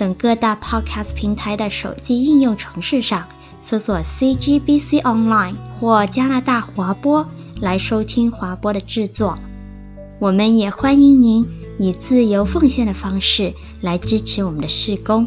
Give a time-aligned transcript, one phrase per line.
[0.00, 3.28] 等各大 Podcast 平台的手机应用程式上
[3.60, 7.28] 搜索 CGBC Online 或加拿大华播
[7.60, 9.38] 来收听华播的制作。
[10.18, 11.46] 我们也欢迎您
[11.78, 15.26] 以自由奉献的方式来支持我们的事工。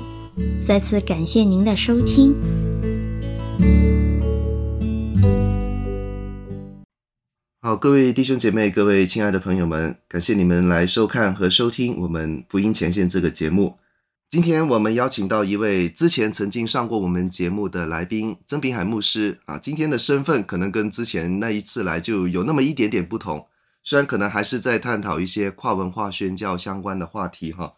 [0.66, 2.34] 再次感谢您的收听。
[7.62, 13.76] 好，各位弟兄姐妹，各位亲爱的朋友们，感谢你们来收看和收听我们福音前线这个节目。
[14.34, 23.46] 今天我们邀请到一位之前曾经上过我们节目的来宾曾秉海牧师啊，今天的身份可能跟之前那一次来就有那么一点点不同，
[23.84, 27.74] 虽然可能还是在探讨一些跨文化宣教相关的话题哈。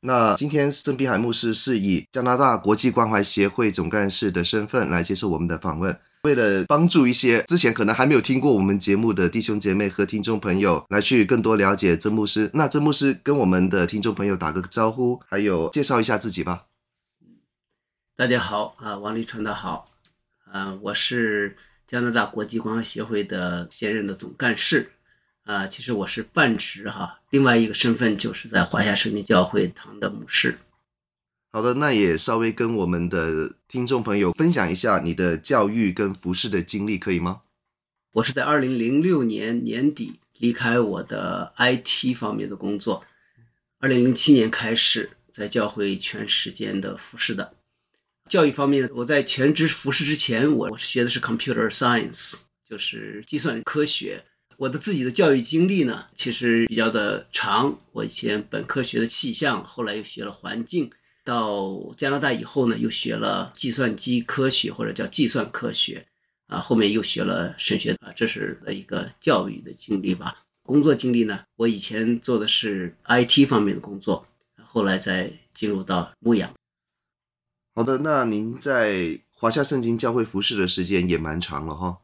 [0.00, 5.96] 那今天曾秉海牧师是以加拿大国际关怀协会总干事的身份来接受我们的访问。
[6.22, 16.66] 为了帮助一些之前可能还没有听过我们节目的弟兄姐妹和听众朋友来去更多了解曾牧师，那曾牧师跟我们的听众朋友打个招呼，还有介绍一下自己吧。
[18.16, 19.88] 大家好啊，王立川的好
[20.44, 24.92] 啊，我是加拿大国际光协会的现任的总干事
[25.44, 30.58] 啊，其实我是半职哈，另外一个身份就是在华夏圣经教会堂的牧师。
[31.52, 37.40] 好的，那也稍微跟我们的听众朋友分享一下你的教育跟服饰的经历，可以吗？
[38.12, 43.04] 我是在二零零六年年底离开我的 IT 方面的工作，
[43.80, 47.52] 二零零七年开始在教会全时间的服饰的。
[48.28, 54.22] 教育方面，我在全职服饰之前，我我是学的是 Computer Science，就是计算科学。
[54.56, 57.76] 我的自己的教育经历呢，其实比较的长。
[57.90, 60.92] 我以前本科学的气象，后来又学了环境。
[61.30, 66.04] 到加拿大以后呢，又学了计算机科学或者叫计算科学，
[66.48, 70.42] 啊，后面又学了神学啊，这是一个教育的经历吧。
[70.64, 74.26] 工作经历呢，我以前做的是 IT 方面的工作，
[74.64, 76.52] 后来再进入到牧养。
[77.76, 82.00] 好的，那您在华夏圣经教会服侍的时间也蛮长了哈。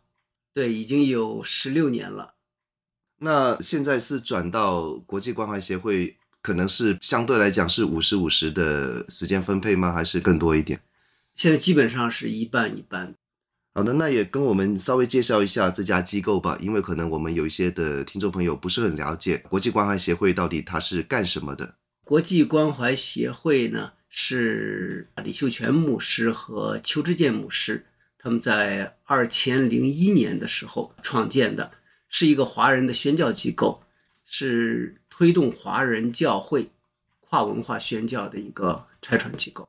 [0.55, 2.35] 对，已经有十六年了。
[3.19, 6.17] 那现在是转到国际关怀协会。
[6.47, 9.93] 可能是相对来讲是五十五十的时间分配吗？
[9.93, 10.81] 还是更多一点？
[11.35, 13.13] 现在基本上是一半一半。
[13.75, 21.75] 好的，那也跟我们稍微介绍一下这家机构吧，因为可能我们有一些的听众朋友不是很了解国际关怀协会到底它是干什么的。
[22.05, 27.85] 国际关怀协会呢，是李秀全牧师和邱志健牧师
[28.17, 31.73] 他们在二千零一年的时候创建的，
[32.09, 33.83] 是一个华人的宣教机构，
[34.25, 35.01] 是。
[35.19, 36.69] 推动华人教会
[37.21, 39.67] 跨文化宣教的一个拆传机构。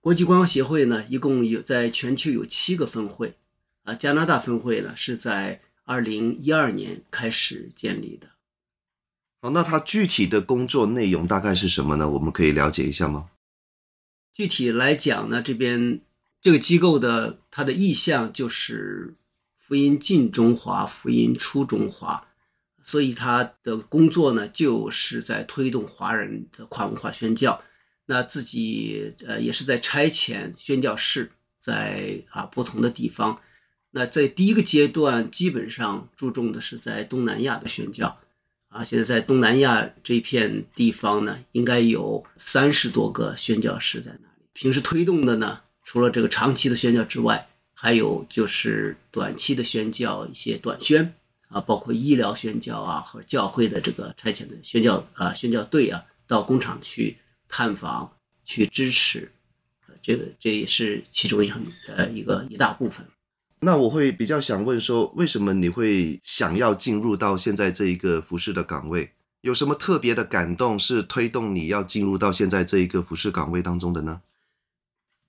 [0.00, 3.34] 国际关怀协会呢，一共有在全球有七个分会，
[3.82, 8.28] 啊，加拿大分会呢是在二零一二年开始建立的。
[9.40, 12.08] 好，那它具体的工作内容大概是什么呢？
[12.08, 13.30] 我们可以了解一下吗？
[14.32, 16.00] 具体来讲呢，这边
[16.40, 19.16] 这个机构的它的意向就是
[19.58, 22.28] 福音进中华，福音出中华。
[22.84, 27.60] 所以他的工作呢，就是在推动华人的跨文化宣教。
[28.06, 33.40] 那自己呃也是在差遣宣教士在啊不同的地方。
[33.90, 38.18] 那在第一个阶段，基本上注重的是在东南亚的宣教。
[38.68, 44.48] 啊，现在在东南亚这片地方呢，应该有三十多个宣教士在那里。
[44.52, 51.14] 平时推动的呢，除了这个长期的宣教之外，还有就是短期的宣教，一些短宣。
[51.54, 57.16] 啊，包括医疗宣教啊，和教会的这个差遣的宣教啊，宣教队啊，到工厂去
[57.48, 58.12] 探访、
[58.44, 59.30] 去支持，
[60.02, 63.06] 这个这也是其中一很呃一个一大部分。
[63.60, 69.12] 那我会比较想问说，为什么你会想要进入到现在这一个服饰的岗位？
[69.42, 74.22] 有什么特别的感动是推动你要进入到现在这一个服饰岗位当中的呢？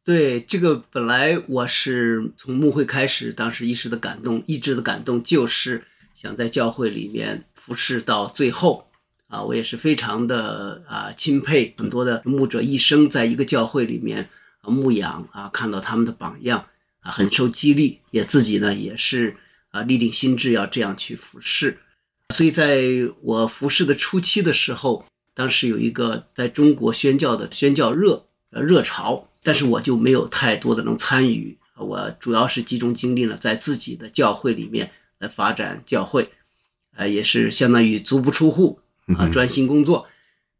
[0.04, 5.86] 对，这个本来我是从牧会开始，当时一时的感动，一直的感动就是。
[6.16, 8.88] 想在教会里面服侍到最后，
[9.28, 14.30] 啊，我也是非常的啊钦佩很多的牧者一生在一个教会里面
[14.62, 16.66] 啊牧养啊，看到他们的榜样
[17.02, 19.36] 啊，很受激励，也自己呢也是
[19.72, 21.80] 啊立定心志要这样去服侍。
[22.34, 22.82] 所以在
[23.22, 34.90] 我服侍的初期的时候，当时有一个在中国宣教的宣教热呃热潮，但是我就没有太多的能参与，我主要是集中精力呢在自己的教会里面
[35.20, 36.30] 来发展教会，
[36.96, 38.80] 呃，也是相当于足不出户
[39.18, 40.08] 啊，专心工作。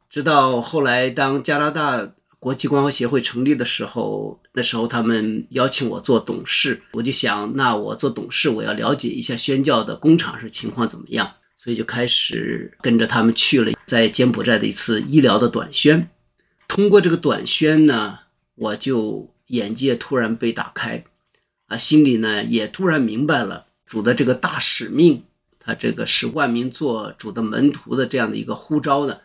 [0.10, 16.08] 直到后来，当加拿大国际关怀协会成立的时候，那时候他们邀请我做董事，我就想，那我做董事，我要了解一下宣教的工厂是情况怎么样，所以就开始跟着他们去了在柬埔寨的一次医疗的短宣。
[16.68, 18.20] 通过这个短宣呢，
[18.56, 21.04] 我就眼界突然被打开，
[21.66, 25.24] 啊，心里呢也突然明白了主的这个大使命，
[25.60, 29.20] 他这个使万民做主的门徒的这样的一个呼召呢。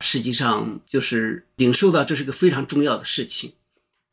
[0.00, 3.52] 实际上就是领受到这是个非常重要的事情，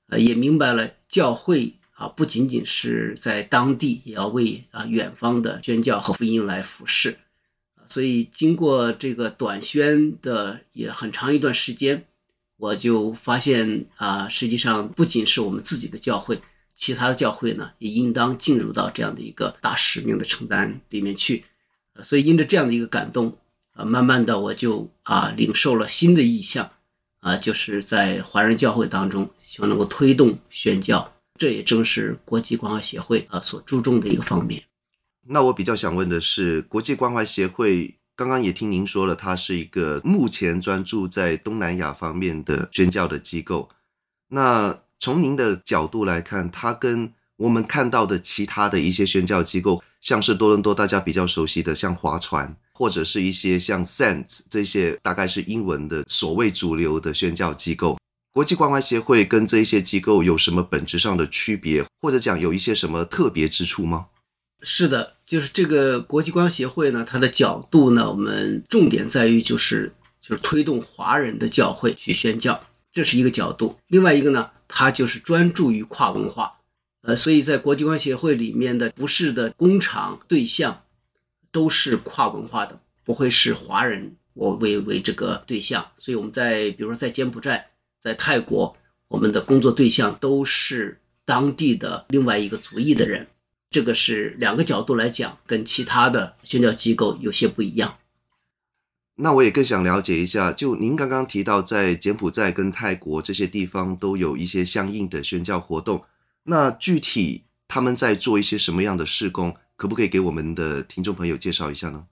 [0.07, 7.17] 呃，也明白了教会啊不仅仅是在当地，也要为啊远方的宣教和福音来服侍。
[7.87, 12.05] 所以经过这个短宣的也很长一段时间，
[12.57, 16.39] 我就发现啊，实际上不仅是我们自己的教会，
[16.81, 21.45] 其他的教会呢也应当进入到这样的一个大使命的承担里面去。
[22.03, 23.37] 所以因着这样的一个感动。
[23.73, 26.69] 啊，慢慢的我就啊领受了新的意向，
[27.21, 34.61] 啊，就是在华人教会当中，希望能够推动宣教，这也正是国际关怀协会啊所注重的一个方面。
[35.25, 43.69] 那我比较想问的是，国际关怀协会刚刚也听您说了，它是一个目前专注在东南亚方面的宣教的机构。
[44.27, 52.55] 那从您的角度来看，它跟我们看到的其他的一些宣教机构，像是多伦多大家比较熟悉的，像划船。
[52.73, 57.99] 或者是一些像 SEND 这些大概是英文的所谓主流的宣教机构，
[58.33, 64.07] 国际关怀协会跟这些机构有什么本质上的区别，或者讲有一些什么特别之处吗？
[64.63, 72.59] 是的，就是这个国际关怀协会呢，它的角度呢，我们重点在于就是就是推动华人的教会去宣教，
[72.91, 73.77] 这是一个角度。
[73.89, 76.59] 另外一个呢，它就是专注于跨文化，
[77.01, 80.81] 呃，所以在国际关系协会里面的服事的工厂对象。
[81.53, 88.77] 都是跨文化的，不会是华人，我为为这个对象，所以我们在比如说在柬埔寨、在泰国，
[89.09, 93.27] 我们的工作对象都是当地的另外一个族裔的人，
[93.69, 97.97] 这个是两个角度来讲，跟其他的宣教机构有些不一样。
[99.23, 106.03] 那我也更想了解一下，就您刚刚提到在柬埔寨跟泰国这些地方都有一些相应的宣教活动，
[106.43, 109.55] 那具体他们在做一些什么样的事工？
[109.75, 112.05] 可不可以给我们的听众朋友介绍一下呢？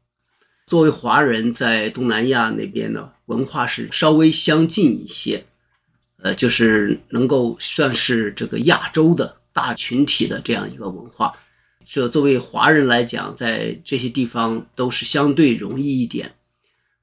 [0.68, 5.44] 作为华人，在东南亚那边呢，文化是稍微相近一些，
[6.18, 11.34] 呃，就是能够算是这个亚洲的大群体的这样一个文化。
[11.84, 16.36] 这作为华人来讲，在这些地方都是相对容易一点。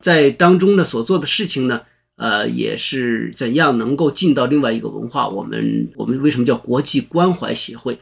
[0.06, 1.80] 在当中呢，所做的事情呢，
[2.14, 5.28] 呃，也是怎样能够进到另外一个文化。
[5.28, 7.98] 我们我们为什么叫国际关怀协会？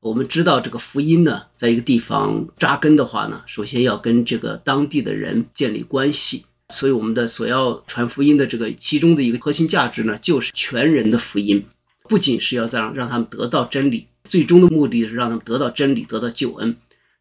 [0.00, 6.44] 我们知道这个福音呢，在一个地方扎根的话呢，首先要跟这个当地的人建立关系。
[6.68, 11.64] 所以我们的所要传福音的这个其中的一个核心价值呢，就是全人的福音，
[12.06, 16.76] 不仅是要让让他们得到真理，最终的目的是让他们得到真理，得到救恩。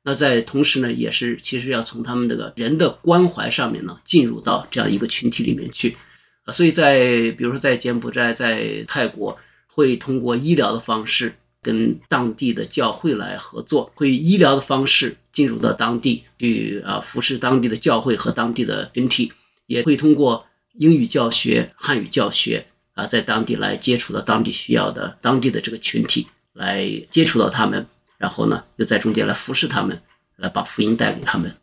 [0.06, 5.98] 那在同时呢，也是其实要从他们这个人的关怀上面呢，进入到这样一个群体里面去。
[6.46, 11.36] 啊，所以在比如说在柬埔寨、在泰国，会通过医疗的方式。
[11.66, 19.34] 跟当地的教会来合作，会以医疗的方式进入到当地去啊，服侍当地的教会和当地的群体，
[19.66, 30.02] 也会通过英语教学、汉语教学啊，在当地来接触到当地需要的当地的这个群体，来接触到他们，然后呢，又在中间来服侍他们，
[30.38, 31.56] 来把福音带给他们。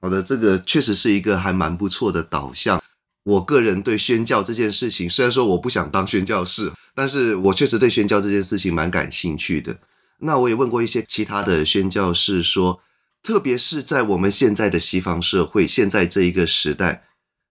[0.00, 2.82] 好的，这个确实是一个还蛮不错的导向。
[3.24, 9.78] 我个人对宣教这件事情，虽然说我不想当宣教士，但是我确实对宣教这件事情蛮感兴趣的。
[10.18, 12.80] 那我也问过一些其他的宣教士说，
[13.22, 17.04] 特别是在我们现在的西方社会，现在这一个时代，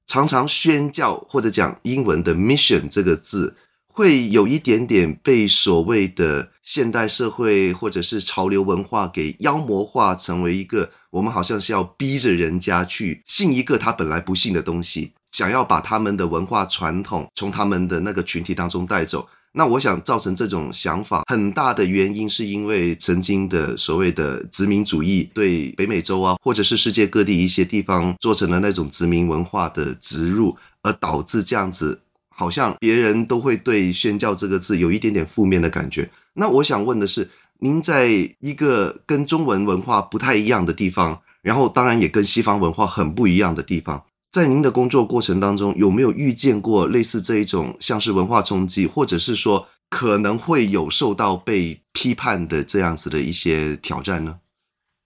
[0.05, 3.55] 常常宣教或者讲英文的 mission 这个字，
[3.87, 15.11] 会有一点点被所谓的现代社会或者是潮流文化给妖魔化，成为一个我们好像是要逼着人家去信一个他本来不信的东西。
[15.31, 36.09] 想要把他们的文化传统从他们的那个群体当中带走，那我想造成这种想法很大的原因，是因为曾经的所谓的殖民主义对北美洲啊，或者是世界各地一些地方做成了那种殖民文化的植入，而导致这样子，好像别人都会对宣教这个字有一点点负面的感觉。
[36.33, 38.07] 那我想问的是，您在
[38.39, 44.03] 一个跟中文文化不太一样的地方，然后当然也跟西方文化很不一样的地方。
[44.31, 54.39] 在您的工作过程当中，有没有遇见过类似这一种像是文化冲击，或者是说可能会有受到被批判的这样子的一些挑战呢？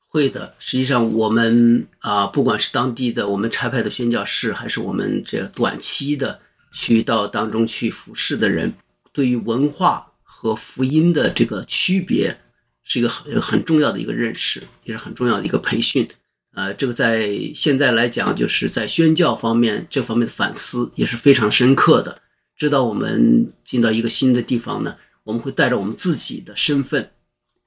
[0.08, 6.40] 会的，实际上我们啊，不管是当地的我们差派的宣教士，还是我们这短期的
[6.72, 8.76] 去到当中去服侍的人，
[9.12, 10.06] 对于文化
[10.46, 12.38] 和福音的这个区别，
[12.84, 16.08] 是一个很很重要的一个认识，也是很重要的一个培训。
[16.54, 22.22] 呃，这个在现在来讲，就是在宣教方面这方面的反思也是非常深刻的。
[22.56, 27.10] 知道我们进到一个新的地方呢，我们会带着我们自己的身份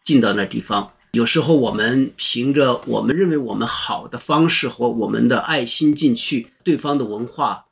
[0.04, 0.92] 进到那地方。
[1.10, 7.66] 有时候我们凭着我们认为我们好的方式和我们的爱心进去，对方的文化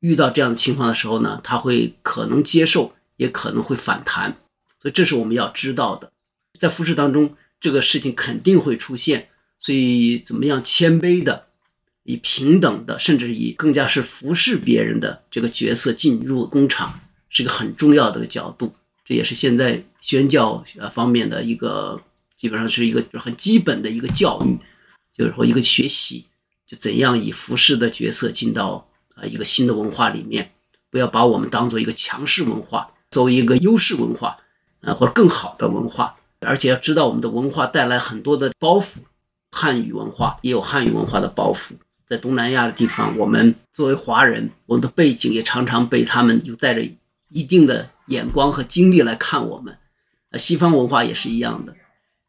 [0.00, 4.30] 遇到这样的情况的时候呢，他会可能接受，也可能会反弹。
[4.80, 6.12] 所以这是我们要知道的。
[6.58, 9.28] 在服饰当中，这个事情肯定会出现。
[9.58, 11.46] 所以，怎么样谦卑的，
[12.02, 18.74] 以平等的，甚至以更加是服侍别人的这个角色进入工厂，是一个很重要的个角度。
[19.04, 22.00] 这也是现在宣教呃方面的一个，
[22.36, 24.58] 基本上是一个很基本的一个教育，
[25.16, 26.26] 就是说一个学习，
[26.66, 30.52] 就怎样以服侍的角色进到啊一个新的文化里面，
[30.90, 34.36] 不要把我们当做一个强势文化，作为一个优势文化，
[34.82, 38.98] 啊或者更好的文化，而且要知道我们的文化带来很多的包袱。
[39.50, 41.70] 汉语文化也有汉语文化的包袱，
[42.04, 46.86] 在东南亚的地方，我们作为华人，我们的背景也常常被他们有带着
[47.30, 49.78] 一定的眼光和经历来看我们。
[50.30, 51.74] 呃，西方文化也是一样的，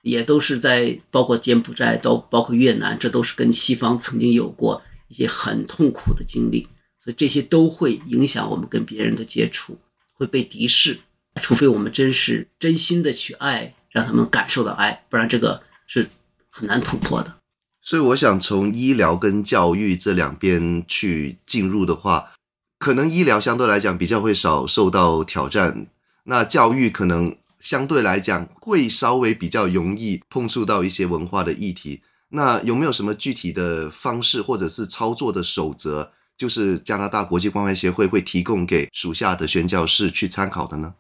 [0.04, 6.66] 也都是在包括柬埔寨，都包括越南，这都是跟西方曾经有过一些很痛苦的经历，
[6.98, 9.78] 所以这些都会影响我们跟别人的接触，
[10.18, 11.00] 会被敌视，
[11.42, 16.10] 除非我们真是真心的去爱，让他们感受到爱，不然这个是。
[16.50, 17.36] 很难突破的，
[17.84, 22.32] 所以我想从医疗跟教育这两边去进入的话，
[22.80, 25.86] 可能医疗相对来讲比较会少受到挑战，
[26.24, 32.02] 那教育可能相对来讲会稍微比较容易碰触到一些文化的议题。
[32.30, 40.96] 那有没有什么具体的方式或者是操作的守则，就是加拿大国际关怀协会会提供给属下的宣教士去参考的呢？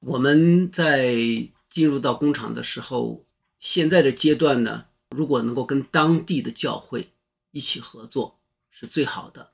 [0.00, 1.14] 我们在
[1.70, 3.24] 进入到工厂的时候。
[3.60, 7.08] 现在的阶段呢，如果能够跟当地的教会
[7.50, 8.38] 一起合作，
[8.70, 9.52] 是最好的，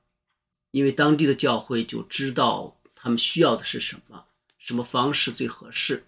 [0.73, 4.25] 因为当地的教会就知道他们需要的是什么，
[4.59, 6.07] 什么方式最合适，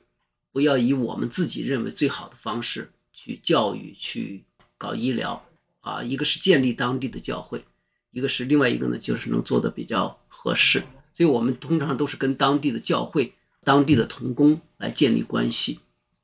[0.50, 4.44] 不要以我们自己认为最好的方式去教育、去
[4.76, 5.46] 搞医疗
[5.82, 6.02] 啊。
[6.02, 7.64] 一个是建立当地的教会，
[8.12, 10.84] 一个是另外一个呢，就是能做的比较合适。
[11.12, 15.80] 所以我们通常都是跟当地的教会、当地的童工来建立关系，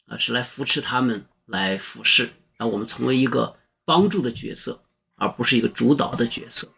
[0.06, 1.26] 啊，是来扶持他们。
[1.48, 4.82] 来服侍，让我们成为一个帮助的角色，
[5.14, 6.68] 而不是一个主导的角色。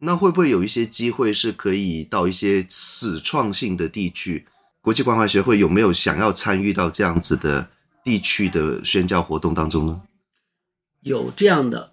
[0.00, 4.46] 那会不会有一些机会是可以到一些始创性的地区？
[4.82, 7.70] 国际关怀学会有没有想要参与到这样子的
[8.04, 10.02] 地区的宣教活动当中呢？
[11.00, 11.90] 有这样的，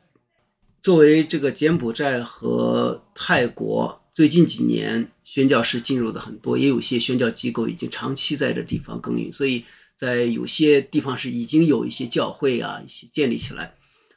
[0.86, 9.65] 作为这个柬埔寨和泰国，最近几年宣教士进入的很多，也有些宣教机构已经长期在这地方耕耘，所以。
[9.98, 13.74] 在有些地方是已经有一些教会啊，一些建立起来，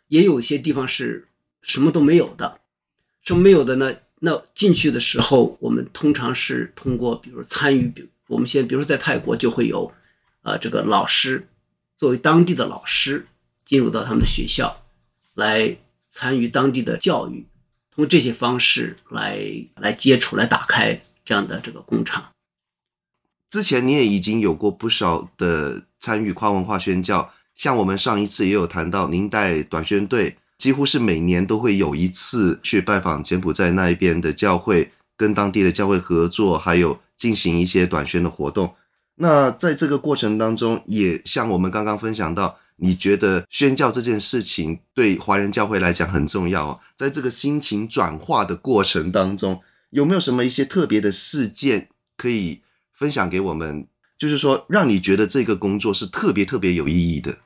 [0.08, 1.28] 也有一些地方是
[1.62, 2.60] 什么都没有的。
[3.22, 3.94] 什么没有的呢？
[4.18, 9.92] 那进去的时候，我们通常是通过，比如参与，比我们现在比如说在泰国就会有，
[10.42, 11.48] 呃，这个老师
[11.96, 13.25] 作为当地的老师
[13.64, 14.84] 进入到他们的学校，
[15.34, 15.78] 来
[16.18, 17.46] 参与当地的教育，
[17.94, 19.38] 通过这些方式来
[19.76, 22.32] 来接触，来打开这样的这个工厂。
[23.48, 38.75] 之前你也已经有过不少的参与跨文化宣教，像我们上一次也有谈到，您带短宣队，几乎是每年都会有一次去拜访柬埔寨那一边的教会，跟当地的教会合作，还有进行一些短宣的活动。
[39.20, 52.62] 那在这个过程当中，也像我们刚刚分享到，你觉得宣教这件事情对华人教会来讲很重要，在这个心情转化的过程当中，有没有什么一些特别的事件可以？
[52.99, 53.87] 分享给我们，
[54.18, 57.38] 就是说，让你觉得这个工作是特别特别有意义的。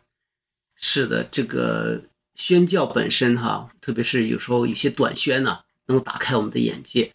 [0.77, 5.59] 是的，这个宣教本身哈，特别是有时候有些短宣呢，
[5.89, 7.11] 能打开我们的眼界。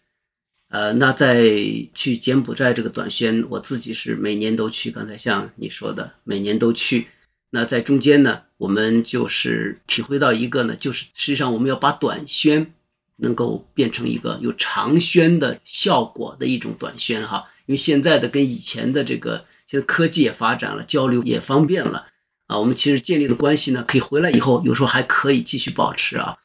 [0.68, 1.50] 呃，那在
[1.92, 4.92] 去柬埔寨这个短宣，我自己是每年都去。
[4.92, 7.08] 刚才像你说的，每年都去。
[7.50, 12.74] 那在中间呢，我们就是体会到一个呢，就是实际上我们要把短宣
[13.16, 17.48] 能够变成一个有长宣的效果的一种短宣哈。
[17.66, 22.08] 因为现在的跟以前的这个，现在科技也发展了，交流也方便了
[22.46, 22.58] 啊。
[22.58, 26.38] 我们其实建立的关系呢，可以回来以后，有时候还可以继续保持啊。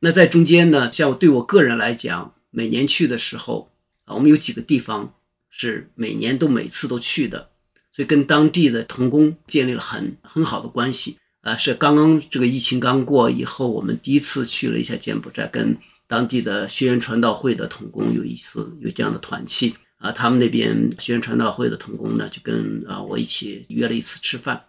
[0.00, 3.70] 那在中间呢，像对我个人来讲，每年去的时候
[4.04, 5.14] 啊，我们有几个地方
[5.48, 7.50] 是每年都每次都去的，
[7.94, 11.18] 所以跟当地的童工建立了很很好的关系。
[11.42, 24.64] 啊，是刚刚这个疫情刚过以后，我们第一次去了一下柬埔寨，跟当地的学员传道会的童工有一次有这样的团契啊，他们那边学员传道会的童工呢，就跟啊我一起约了一次吃饭。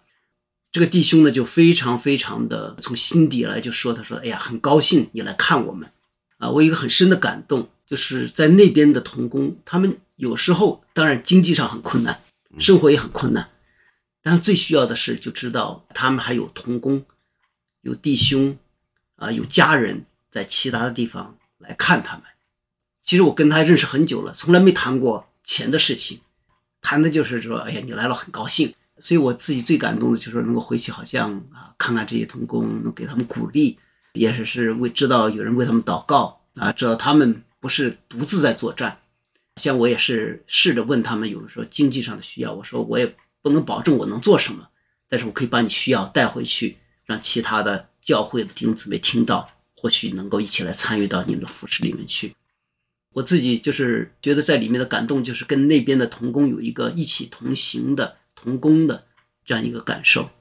[0.73, 5.89] 这个弟兄呢，就非常非常的从心底来就说，他说：“哎呀，很高兴你来看我们
[6.37, 12.19] 啊！”我有一个很深的感动，就是在那边的童工，他们有时候当然经济上很困难，
[12.59, 13.49] 生活也很困难。
[14.21, 17.05] 但最需要的是，就知道他们还有同工，
[17.81, 18.57] 有弟兄，
[19.17, 22.23] 啊，有家人在其他的地方来看他们。
[23.03, 26.21] 其实我跟他认识很久了，从来没谈过钱的事情，
[26.81, 28.73] 谈的就是说，哎呀，你来了很高兴。
[28.97, 33.77] 所以我自己最感动的就是能够回去，好像啊，看看这些同工，能给他们鼓励，
[34.13, 38.97] 也是是为知道有人为他们祷告啊，知道他们不是独自在作战。
[39.61, 43.15] 像我也是试着问他们，有的时候经济上的需要，我说我也。
[43.45, 44.69] 不能保证我能做什么，
[45.07, 52.35] 但是我可以把你需要带回去，让其他的教会的弟兄姊妹听到，或许能够一起来参与到你们的服事里面去。
[53.13, 59.05] 我自己就是觉得在里面的感动，就是跟那边的同工有一个一起同行的同工的
[59.45, 60.31] 这样一个感受。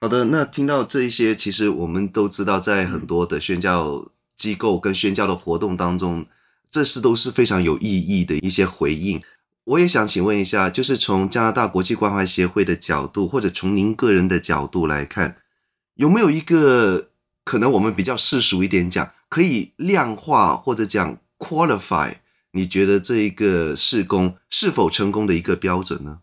[0.00, 6.24] 好的，那听到这一些，其实我们都知道，在很多的宣教机构跟宣教的活动当中，
[6.70, 9.22] 这是都是非常有意义的一些回应。
[9.64, 15.38] 我也想请问一下，就是从加拿大国际关怀协会的角度，或者从您个人的角度来看，
[15.94, 17.10] 有没有一个
[17.44, 22.14] 可能我们比较世俗一点讲，可以量化或者讲 qualify，
[22.52, 26.20] 你觉得这一个事工是否成功的一个标准呢？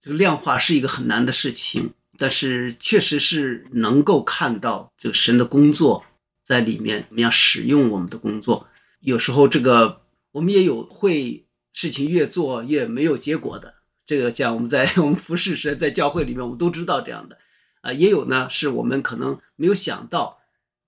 [0.00, 6.04] 这个量化是一个很难的事情，但是确实是能够看到这个神的工作
[6.44, 8.68] 在里面，怎么样使用我们的工作。
[9.02, 11.46] 有时候这个我们也有会。
[11.74, 17.38] 事情越做越没有结果的，这个像我们在我们服侍时，在教会里面，我们都知道这样的，
[17.80, 20.40] 啊，也有呢，是我们可能没有想到，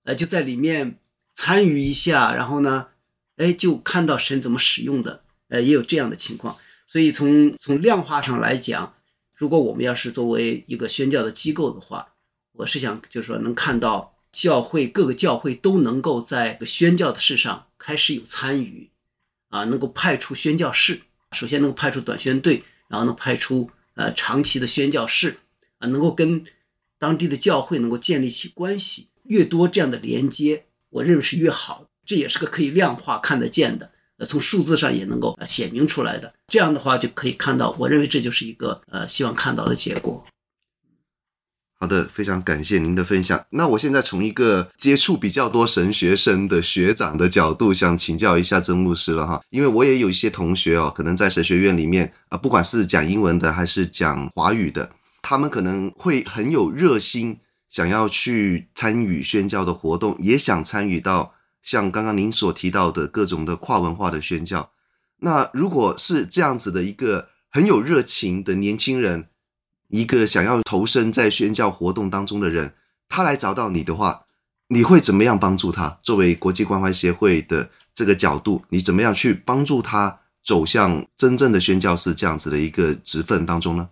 [0.03, 0.99] 呃，就在里面
[1.33, 2.89] 参与一下，然后呢，
[3.37, 6.55] 哎，就看到神怎么使用的，呃，也有这样的情况。
[6.85, 8.93] 所以从从量化上来讲，
[9.35, 12.13] 如果我们要是作为一个宣教的机构的话，
[12.51, 18.89] 我是想就是说能看到教会各个教会都能够在宣教的事上开始有参与。
[19.49, 20.99] 啊，能够派出宣教士，
[21.31, 25.37] 首先能够派出短宣队，然后能派出呃长期的宣教士，
[25.77, 26.43] 啊，能够跟
[26.97, 31.87] 当地的教会能够建立起关系，越多这样的连接，我认为是越好。
[32.05, 36.33] 这也是个可以量化看得见的，呃，从数字上也能够呃写明出来的。
[36.49, 40.21] 这样的话就可以看到，我认为这就是一个呃希望看到的结果。
[41.77, 43.45] 好的，非常感谢您的分享。
[43.49, 49.41] 那我现在从一个接触比较多神学生的学长的角度，想请教一下曾牧师了哈。
[49.49, 54.89] 因为我也有一些同学哦，可能在神学院里面啊，不管是讲英文的还是讲华语的，
[55.21, 64.71] 他们可能会很有热心，想要去参与宣教的活动，也想参与到像刚刚您所提到的各种的跨文化的宣教。
[65.19, 69.27] 那如果是这样子的一个很有热情的年轻人，
[69.87, 72.73] 一个想要投身在宣教活动当中的人，
[73.07, 74.25] 他来找到你的话，
[74.67, 75.99] 你会怎么样帮助他？
[76.01, 83.89] 作为国际关怀协会的这个角度，你怎么样去帮助他走向真正的宣教士这样子的一个职分当中呢？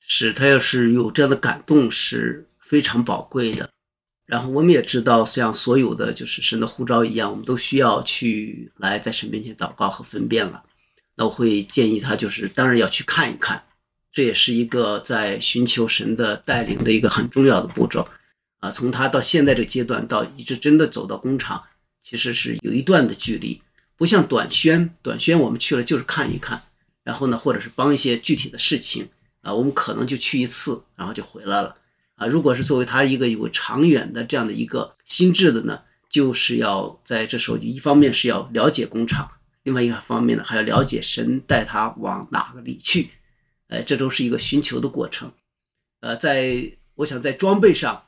[0.00, 3.70] 是他要是有这样的感动是非常宝贵的。
[4.24, 10.64] 然后我们也知道，像所有的就是神的呼召一样，我们都需要去来在神面前祷告和分辨了。
[11.14, 13.62] 那我会建议他，就是当然要去看一看。
[14.16, 18.08] 这也是一个在寻求神的带领的一个很重要的步骤，
[18.60, 21.62] 啊，从他到现在这阶段到一直真的走到工厂，
[22.02, 23.60] 其实是有一段的距离，
[23.94, 26.62] 不像短宣，短宣我们去了就是看一看，
[27.04, 29.06] 然后呢，或者是帮一些具体的事情，
[29.42, 31.76] 啊，我们可能就去一次，然后就回来了，
[32.14, 39.30] 啊，如果是作为他一个有长远的这样的一个心智的呢，就是要在这时候一方面是要了解工厂，
[39.64, 43.10] 另外一个方面呢，还要了解神带他往哪个里去。
[43.68, 45.32] 哎，这都是一个寻求的过程，
[45.98, 48.06] 呃，在我想在装备上，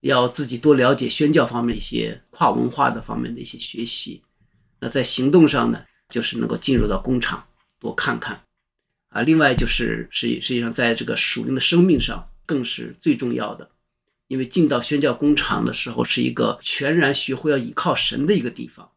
[0.00, 4.22] 要自己多了解宣教方面一些跨文化的方面的一些学习。
[4.78, 7.44] 那在行动上呢，就是能够进入到工厂
[7.80, 8.40] 多看看，
[9.08, 13.68] 啊，另外就是实实际上在这个属灵的生命上更是最重要的，
[14.28, 18.88] 因为进到宣教工厂的时候是一个全然学会要依靠神的一个地方，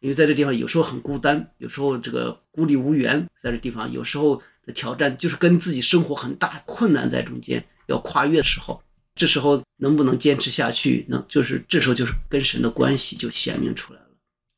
[0.00, 4.42] 因为在这地方有时候很孤单，有时候这个孤立无援，在这地方有时候。
[4.72, 8.82] 挑战就是跟自己生活很大困难在中间要跨越的时候，
[9.14, 14.06] 这时候能不能坚持下去，能就是这时候就是跟神的关系就显明出来了。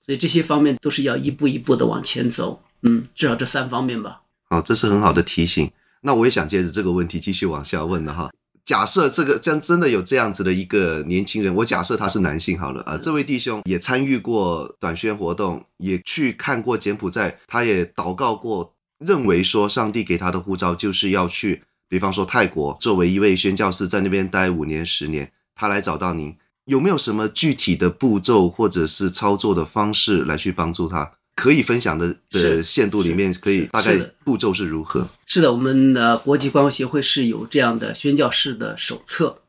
[0.05, 2.63] 所以这些方面都是要一步一步的往前走。
[2.83, 4.23] 嗯，至少这三方面吧。
[4.49, 5.71] 好，这是很好的提醒。
[6.01, 8.31] 那我也想接着这个问题继续往下问了哈。
[8.65, 26.37] 假设这个真真的有这样子的一个年轻人，我假设他是男性好了啊，这位弟兄也参与过短宣活动，也去看过柬埔寨，他也祷告过，认为说上帝给他的护照就是要去，比方说泰国，作为一位宣教士在那边待五年十年，他来找到您，
[26.67, 31.13] 有没有什么具体的步骤或者是操作的方式来去帮助他？
[31.37, 35.09] 可以分享的的限度里面，可以大概步骤是如何？
[35.25, 39.41] 是的，我们的国际关怀协会是有这样的宣教士的手册，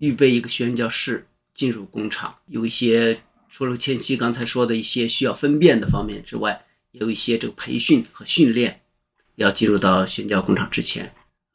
[0.00, 8.82] 预备一个宣教士进入工厂，有一些除了前期刚才说的一些需要分辨的方面之外，有一些这个培训和训练，
[9.38, 11.12] 要进入到宣教工厂之前，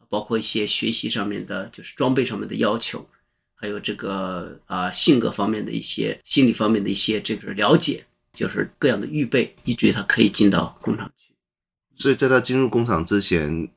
[0.09, 3.07] 包括一些学习上面的，就是装备上面的要求，
[3.55, 8.03] 还有这个啊性格方面的一些、心理方面的一些这个了解。
[8.35, 11.35] 就是各样的预备，以至于他可以进到工厂去。
[11.95, 13.69] 所以在他进入工厂之前，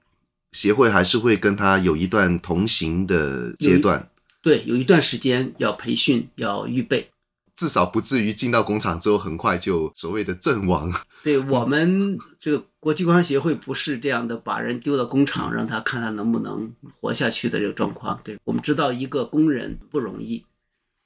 [0.53, 4.09] 协会还是会跟他有一段同行的阶段。
[4.40, 7.11] 对，有一段时间要培训，要预备，
[7.57, 10.92] 至少不至于进到工厂之后很快就所谓的阵亡。
[11.25, 18.21] 对，我们这个国际关系协会不是这样的，把人丢到工厂，让他看他能不能活下去的这个状况。
[18.23, 20.45] 对，我们知道一个工人不容易，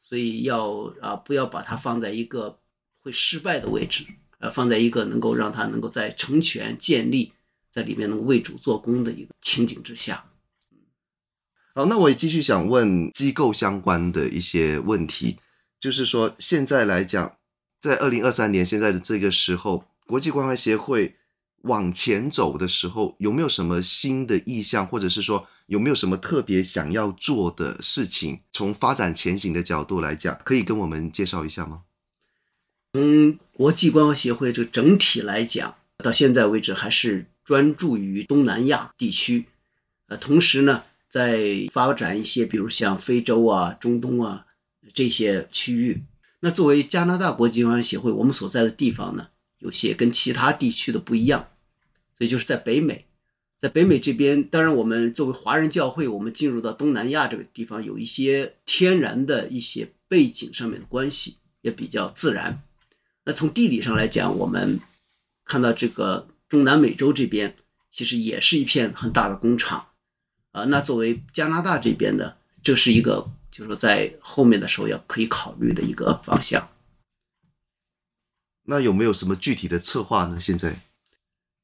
[0.02, 2.58] 所以要啊不要把他放在一个。
[3.02, 4.04] 会失败的位置，
[4.40, 7.32] 呃，放在一个能够让他能够在成全建立，
[7.72, 10.22] 在里面能够为主做工的一个情景之下。
[11.74, 15.38] 好，那我也继续想问机构相关的一些问题，
[15.80, 17.36] 就是说现在来讲，
[17.80, 21.16] 在二零二三年现在的这个时候，国际关怀协会
[21.62, 28.40] 往前走的时候，有没有什么新的意向，或者是说有没有什么特别想要做的事情？
[28.52, 31.82] 从发展前景的角度来讲，可以跟我们介绍一下吗？
[32.92, 39.46] 从国际关怀协会这个整体来讲，到现在为止还是专注于东南亚地区，
[40.08, 44.44] 呃，同时呢，在发展一些，比如像非洲啊、中东啊
[44.92, 46.04] 这些区域。
[46.40, 51.48] 那作为加拿大国际关怀协会，我们所在的地方呢，有些跟其他地区的不一样，
[52.16, 53.04] 所以就是在北美，
[53.58, 62.62] 在北美这边，当然我们作为华人教会，我们进入到东南亚这个地方，有一些天然的一些背景上面的关系，也比较自然。
[63.24, 64.80] 那从地理上来讲，我们
[65.44, 67.54] 看到这个中南美洲这边
[67.90, 69.88] 其实也是一片很大的工厂，
[70.52, 76.68] 啊，那作为加拿大这边的，这是一个就是说在后面的时候要可以考虑的一个方向。
[78.64, 80.38] 那有没有什么具体的策划呢？
[80.40, 80.80] 现在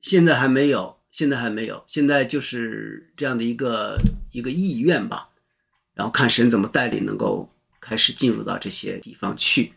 [0.01, 3.99] 现在还没有，现在还没有，现在就是这样的一个
[4.33, 5.31] 一个意愿吧，
[5.95, 7.49] 然后看神怎么带领，能够
[7.81, 9.75] 开始进入到这些地方去。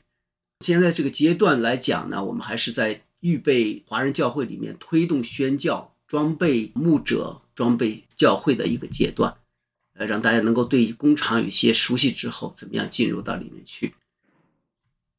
[0.61, 9.37] 现在这个阶段来讲呢，我们还是在预备华人教会里面推动宣教、装备牧者、装备教会的一个阶段，
[9.99, 13.93] 呃，让大家能够对工厂有些熟悉之后，怎么样进入到里面去？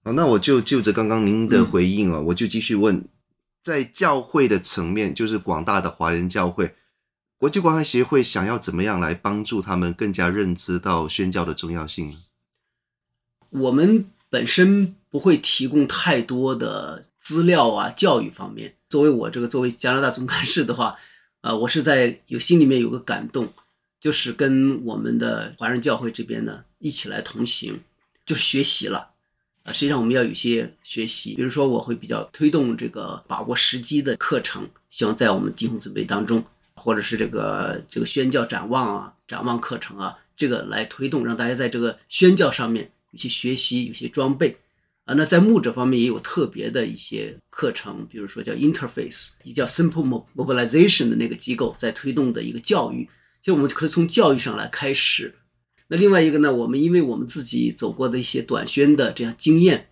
[0.02, 3.04] 好，那我就就着刚刚您的回应啊，嗯，我就继续问，
[3.62, 6.74] 在教会的层面，就是广大的华人教会，
[7.36, 12.16] 国际关怀协会想要怎么样来帮助他们更加认知到宣教的重要性呢？
[13.50, 14.96] 我们本身。
[15.10, 18.76] 不会提供太多的资料啊，教育方面。
[18.88, 20.96] 作为我这个作为加拿大总干事的话，
[21.40, 23.52] 啊，我是在有心里面有个感动，
[24.00, 27.80] 就是跟我们的华人教会这边呢一起来同行，
[28.24, 29.10] 就学习了。
[29.62, 36.42] 啊，实际上我们要有些学习，比如说我会比较推动这个把握时机的课程，希望在我们弟兄姊妹当中，
[36.74, 44.56] 或者是这个这个宣教展望啊、展望课程啊，这个来推动，让大家在这个宣教上面有些学习，有些装备。
[45.04, 53.08] 啊，那在牧者方面也有特别的一些课程，比如说叫 Interface，也叫 Simple Mobilization 的那个机构在推动的一个教育，
[53.42, 55.37] 就我们可以从教育上来开始。
[55.88, 59.88] 那另外一个呢，我们因为我们自己走过的一些短宣的这样经验，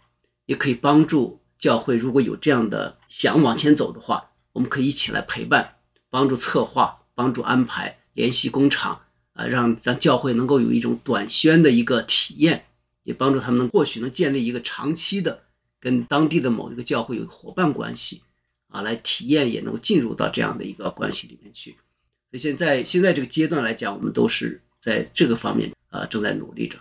[0.47, 5.77] 也可以帮助教会，如果有这样的想往前走的话，我们可以一起来陪伴，
[6.11, 12.65] 帮助策划，帮助安排，联系工厂，啊，让让教会能够有一种短宣的一个体验。
[13.05, 15.45] 也帮助他们能或许能建立一个长期的
[15.81, 18.21] 跟当地的某一个教会有伙伴关系
[18.69, 21.79] 啊，来体验也能够进入到这样的一个关系里面去。
[22.31, 26.79] 所以现在现在这个阶段来讲，我们都是在这个方面啊正在努力着。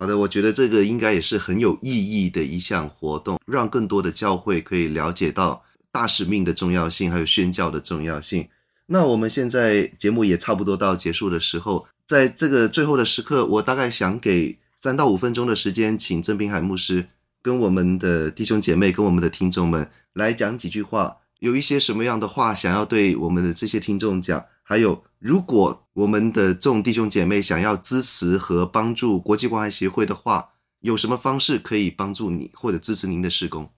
[0.00, 8.48] 好的，我觉得这个应该也是很有意义的一项活动，让更多的教会可以了解到大使命的重要性，还有宣教的重要性。
[8.86, 17.06] 那我们现在节目也差不多到结束的时候，在这个最后的时刻，我大概想给三到五分钟的时间，请曾秉海牧师
[17.40, 21.18] 跟我们的弟兄姐妹、跟我们的听众们来讲几句话。
[21.44, 24.46] 有一些什么样的话想要对我们的这些听众讲？
[24.62, 33.70] 还有，如果我们的众弟兄姐妹想要支持和帮助国际关爱协会的话，有什么方式可以帮助你或者支持您的事工？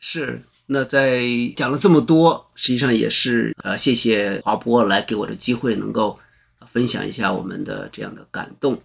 [0.00, 1.22] 是，那在
[1.56, 6.18] 讲了这么多，实际上也是呃，谢谢华波来给我的机会，能够
[6.66, 8.82] 分享一下我们的这样的感动。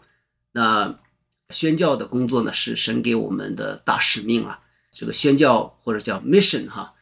[0.54, 0.98] 那
[1.50, 4.62] 宣教的工作呢，是神给我们的大使命啊，
[4.94, 6.94] 这个宣教或者叫 mission 哈。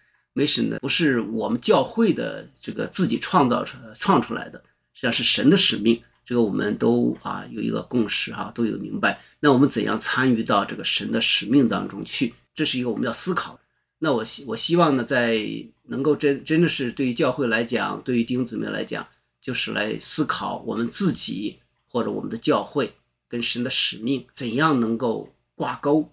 [0.46, 4.58] 使命呢，不是我们教会的这个自己创造出创出来的，
[4.94, 6.02] 实际上是神的使命。
[6.26, 9.22] 这个我们都啊有一个共识哈，都有明白。
[9.42, 12.34] 那我们怎样参与到这个神的使命当中去？
[12.56, 13.60] 这是一个我们要思考。
[14.00, 15.46] 那我希我希望呢，在
[15.84, 19.06] 能够真真的是对于教会来讲，对于弟兄姊妹来讲，
[19.42, 22.94] 就是来思考我们自己或者我们的教会
[23.28, 26.10] 跟神的使命怎样能够挂钩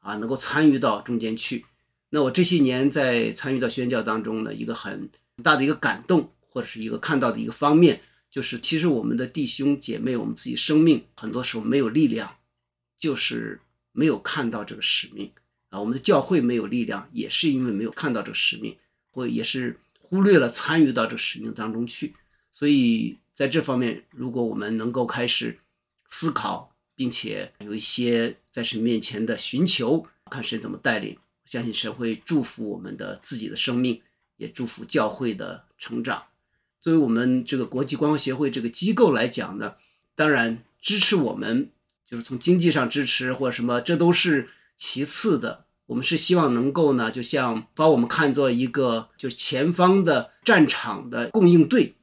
[0.00, 1.64] 啊，能够参与到中间去。
[2.14, 5.08] 那我这些年在参与到宣教当中呢，一个很
[5.42, 12.36] 大的一个感动，或者是一个看到的一个方面，就是其实我们的弟兄姐妹，我们自己生命很多时候没有力量，
[12.98, 13.58] 就是
[13.92, 15.32] 没有看到这个使命
[15.70, 15.80] 啊。
[15.80, 18.76] 我们的教会没有力量，也是因为没有看到这个使命，
[19.10, 22.14] 或也是忽略了参与到这个使命当中去。
[22.52, 25.58] 所以在这方面，如果我们能够开始
[26.10, 31.16] 思考，并且有一些在神面前的寻求，看神怎么带领。
[31.44, 34.00] 相信神会祝福我们的自己的生命，
[34.36, 36.24] 也祝福教会的成长。
[36.80, 39.74] 作为我们这个国际光协会这个机构来讲呢，
[40.14, 41.70] 当然支持我们，
[42.06, 45.64] 就是从经济上支持或什么，这都是其次的。
[45.86, 51.94] 我们是希望能够呢，就像把我们看作一个就是前方的战场的供应队，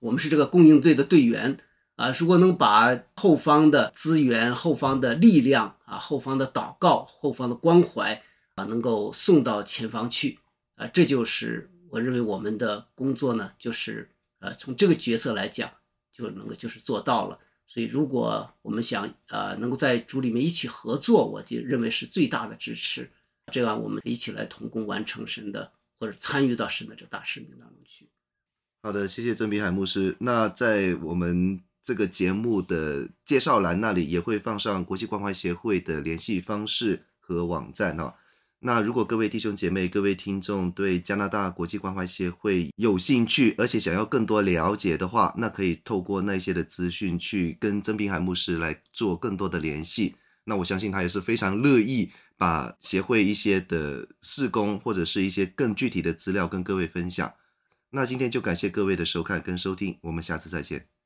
[0.00, 1.58] 我们是这个供应队的队员
[1.96, 2.10] 啊。
[2.10, 8.22] 如果能把后方的资源、后方的力量啊、后方的祷告、后方的关怀。
[8.64, 10.38] 能够送到前方去，
[10.76, 15.70] 啊，这就是我认为我们的工作呢，就是呃，从这个角色来讲，
[16.12, 17.38] 就能够就是做到了。
[17.66, 23.08] 所以，如果我们想呃能够在主里面一起合作，我就认为是最大的支持。
[23.52, 28.08] 这样，我们一起来同工完成神的，或者参与到神的这大使命当中去。
[28.82, 30.16] 好的，谢谢曾秉海牧师。
[30.20, 38.14] 那在我们这个节目的介绍栏那里，也会放上国际关怀协会的联系方式和网站哦。
[38.62, 50.16] 那如果各位弟兄姐妹、各位听众对加拿大国际关怀协会有兴趣，而且想要更多了解的话，那可以透过那些的资讯去跟曾秉海牧师来做更多的联系。
[50.44, 57.32] 那我相信他也是非常乐意把协会一些的事工或者是一些更具体的资料跟各位分享。
[57.90, 60.99] 那今天就感谢各位的收看跟收听，我们下次再见。